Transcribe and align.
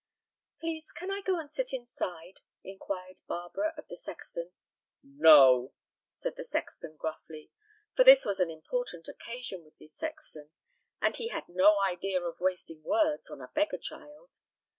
"Please, 0.59 0.91
can 0.91 1.11
I 1.11 1.21
go 1.21 1.37
and 1.39 1.51
sit 1.51 1.73
inside?" 1.73 2.41
inquired 2.63 3.21
Barbara 3.27 3.75
of 3.77 3.87
the 3.87 3.95
sexton. 3.95 4.51
"No!" 5.03 5.75
said 6.09 6.35
the 6.37 6.43
sexton, 6.43 6.95
gruffly, 6.97 7.51
for 7.95 8.03
this 8.03 8.25
was 8.25 8.39
an 8.39 8.49
important 8.49 9.07
occasion 9.07 9.63
with 9.63 9.77
the 9.77 9.87
sexton, 9.89 10.49
and 11.01 11.15
he 11.15 11.27
had 11.27 11.47
no 11.47 11.79
idea 11.81 12.19
of 12.19 12.41
wasting 12.41 12.81
words 12.81 13.29
on 13.29 13.41
a 13.41 13.51
beggar 13.53 13.77
child. 13.77 14.39